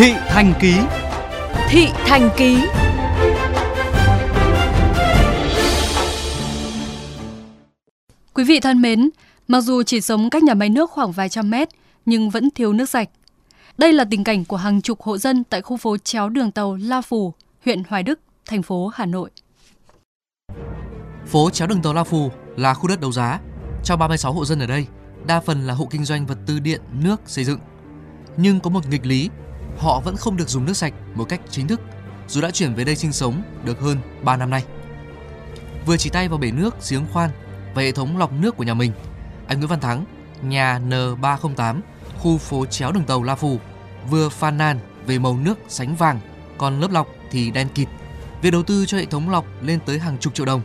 [0.00, 0.74] Thị Thành Ký
[1.68, 2.58] Thị Thành Ký
[8.34, 9.10] Quý vị thân mến,
[9.48, 11.68] mặc dù chỉ sống cách nhà máy nước khoảng vài trăm mét,
[12.06, 13.08] nhưng vẫn thiếu nước sạch.
[13.78, 16.78] Đây là tình cảnh của hàng chục hộ dân tại khu phố chéo đường tàu
[16.82, 17.32] La Phù,
[17.64, 19.30] huyện Hoài Đức, thành phố Hà Nội.
[21.26, 23.40] Phố chéo đường tàu La Phù là khu đất đấu giá.
[23.84, 24.86] Cho 36 hộ dân ở đây,
[25.26, 27.58] đa phần là hộ kinh doanh vật tư điện, nước, xây dựng.
[28.36, 29.30] Nhưng có một nghịch lý,
[29.80, 31.80] họ vẫn không được dùng nước sạch một cách chính thức
[32.28, 34.64] dù đã chuyển về đây sinh sống được hơn 3 năm nay.
[35.86, 37.30] Vừa chỉ tay vào bể nước, giếng khoan
[37.74, 38.92] và hệ thống lọc nước của nhà mình,
[39.46, 40.04] anh Nguyễn Văn Thắng,
[40.42, 41.80] nhà N308,
[42.18, 43.58] khu phố chéo đường tàu La Phù,
[44.10, 46.20] vừa phàn nàn về màu nước sánh vàng,
[46.58, 47.88] còn lớp lọc thì đen kịt.
[48.42, 50.60] Việc đầu tư cho hệ thống lọc lên tới hàng chục triệu đồng,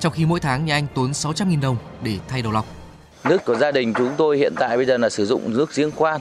[0.00, 2.66] trong khi mỗi tháng nhà anh tốn 600.000 đồng để thay đầu lọc.
[3.24, 5.90] Nước của gia đình chúng tôi hiện tại bây giờ là sử dụng nước giếng
[5.90, 6.20] khoan,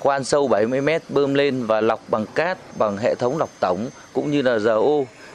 [0.00, 3.88] khoan sâu 70 mét bơm lên và lọc bằng cát, bằng hệ thống lọc tổng
[4.12, 4.88] cũng như là RO.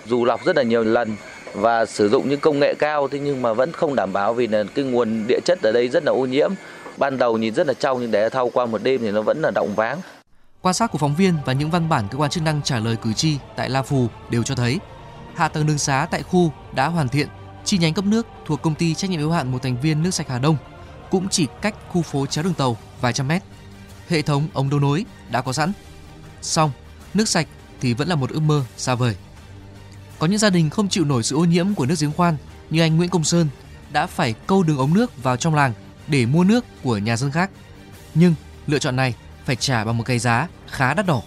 [0.06, 1.16] Dù lọc rất là nhiều lần
[1.54, 4.48] và sử dụng những công nghệ cao thế nhưng mà vẫn không đảm bảo vì
[4.48, 6.52] là cái nguồn địa chất ở đây rất là ô nhiễm.
[6.98, 9.42] Ban đầu nhìn rất là trong nhưng để thau qua một đêm thì nó vẫn
[9.42, 10.02] là động váng.
[10.62, 12.96] Quan sát của phóng viên và những văn bản cơ quan chức năng trả lời
[13.02, 14.80] cử tri tại La Phù đều cho thấy
[15.36, 17.28] hạ tầng đường xá tại khu đã hoàn thiện,
[17.66, 20.12] chi nhánh cấp nước thuộc công ty trách nhiệm hữu hạn một thành viên nước
[20.12, 20.58] sạch Hà Đông
[21.09, 23.44] cũng chỉ cách khu phố chéo đường tàu vài trăm mét.
[24.14, 25.72] Hệ thống ống đấu nối đã có sẵn.
[26.42, 26.72] Xong,
[27.14, 27.47] nước sạch
[27.81, 29.16] thì vẫn là một ước mơ xa vời.
[30.19, 32.38] Có những gia đình không chịu nổi sự ô nhiễm của nước giếng khoan
[32.69, 33.47] như anh Nguyễn Công Sơn
[33.91, 35.73] đã phải câu đường ống nước vào trong làng
[36.08, 37.50] để mua nước của nhà dân khác.
[38.14, 38.36] Nhưng
[38.67, 41.22] lựa chọn này phải trả bằng một cái giá khá đắt đỏ.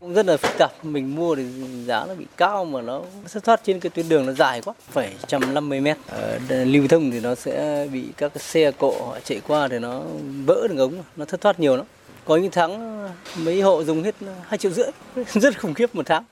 [0.00, 1.44] Cũng rất là phức tạp, mình mua thì
[1.86, 4.74] giá nó bị cao mà nó thất thoát trên cái tuyến đường nó dài quá,
[4.90, 5.96] phải 150 mét.
[6.06, 9.78] Ờ, Ở lưu thông thì nó sẽ bị các xe cộ họ chạy qua thì
[9.78, 10.02] nó
[10.46, 11.86] vỡ đường ống, nó thất thoát nhiều lắm.
[12.28, 12.98] Có những tháng
[13.44, 14.14] mấy hộ dùng hết
[14.48, 14.86] 2 triệu rưỡi,
[15.34, 16.24] rất khủng khiếp một tháng.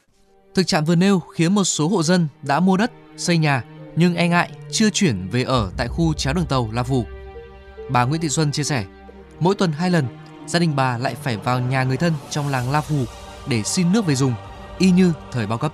[0.55, 3.64] Thực trạng vừa nêu khiến một số hộ dân đã mua đất, xây nhà
[3.96, 7.05] nhưng e ngại chưa chuyển về ở tại khu chéo đường tàu La Phù.
[7.90, 8.85] Bà Nguyễn Thị Xuân chia sẻ,
[9.40, 10.05] mỗi tuần hai lần,
[10.46, 13.05] gia đình bà lại phải vào nhà người thân trong làng La Phù
[13.48, 14.35] để xin nước về dùng,
[14.79, 15.73] y như thời bao cấp.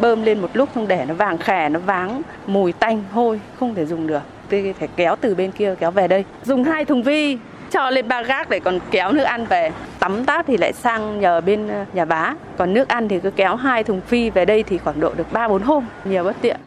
[0.00, 3.74] Bơm lên một lúc xong để nó vàng khè, nó váng, mùi tanh, hôi, không
[3.74, 4.22] thể dùng được.
[4.48, 6.24] Tôi phải kéo từ bên kia kéo về đây.
[6.44, 7.38] Dùng hai thùng vi
[7.70, 9.70] cho lên ba gác để còn kéo nước ăn về.
[9.98, 12.34] Tắm táp thì lại sang nhờ bên ờ, nhà bá.
[12.58, 15.32] Còn nước ăn thì cứ kéo hai thùng phi về đây thì khoảng độ được
[15.32, 16.60] 3 4 hôm, nhiều bất tiện.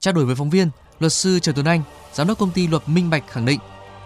[0.00, 0.68] Trao đổi với phóng viên,
[1.00, 3.60] luật sư Trần Tuấn Anh, giám đốc công ty luật Minh Bạch khẳng định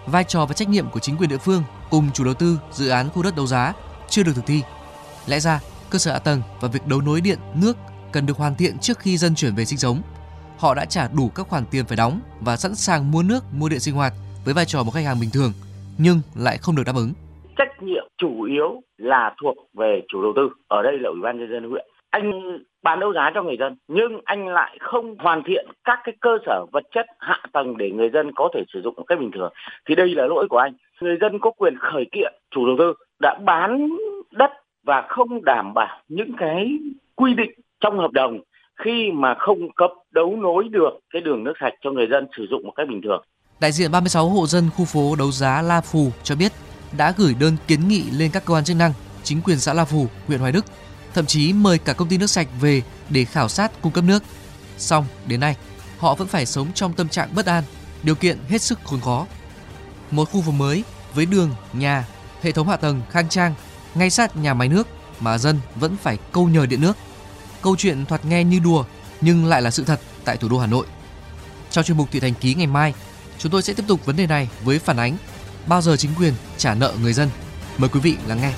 [0.05, 2.89] vai trò và trách nhiệm của chính quyền địa phương cùng chủ đầu tư dự
[2.89, 3.73] án khu đất đấu giá
[4.09, 4.61] chưa được thực thi.
[5.27, 5.59] Lẽ ra,
[5.89, 7.77] cơ sở hạ tầng và việc đấu nối điện, nước
[8.11, 10.01] cần được hoàn thiện trước khi dân chuyển về sinh sống.
[10.57, 13.69] Họ đã trả đủ các khoản tiền phải đóng và sẵn sàng mua nước, mua
[13.69, 14.13] điện sinh hoạt
[14.45, 15.53] với vai trò một khách hàng bình thường–
[15.97, 17.11] nhưng lại không được đáp ứng.
[17.57, 21.39] Trách nhiệm chủ yếu là thuộc về chủ đầu tư, ở đây là ủy ban
[21.39, 21.85] nhân dân huyện.
[22.09, 26.15] Anh bán đấu giá cho người dân nhưng anh lại không hoàn thiện các cái
[26.19, 29.19] cơ sở vật chất hạ tầng để người dân có thể sử dụng một cách
[29.19, 29.53] bình thường
[29.87, 32.93] thì đây là lỗi của anh người dân có quyền khởi kiện chủ đầu tư
[33.21, 33.89] đã bán
[34.31, 34.51] đất
[34.83, 36.77] và không đảm bảo những cái
[37.15, 38.39] quy định trong hợp đồng
[38.75, 42.47] khi mà không cấp đấu nối được cái đường nước sạch cho người dân sử
[42.49, 43.23] dụng một cách bình thường
[43.59, 46.53] Đại diện 36 hộ dân khu phố đấu giá La Phù cho biết
[46.91, 49.85] đã gửi đơn kiến nghị lên các cơ quan chức năng, chính quyền xã La
[49.85, 50.65] Phù, huyện Hoài Đức,
[51.13, 54.23] thậm chí mời cả công ty nước sạch về để khảo sát cung cấp nước.
[54.77, 55.55] Xong, đến nay,
[55.97, 57.63] họ vẫn phải sống trong tâm trạng bất an,
[58.03, 59.25] điều kiện hết sức khốn khó.
[60.11, 62.07] Một khu phố mới với đường, nhà,
[62.41, 63.53] hệ thống hạ tầng khang trang,
[63.95, 64.87] ngay sát nhà máy nước
[65.19, 66.97] mà dân vẫn phải câu nhờ điện nước.
[67.61, 68.85] Câu chuyện thoạt nghe như đùa
[69.21, 70.85] nhưng lại là sự thật tại thủ đô Hà Nội.
[71.71, 72.93] Trong chuyên mục Thị Thành Ký ngày mai,
[73.39, 75.17] Chúng tôi sẽ tiếp tục vấn đề này với phản ánh
[75.67, 77.29] bao giờ chính quyền trả nợ người dân.
[77.77, 78.53] Mời quý vị lắng nghe.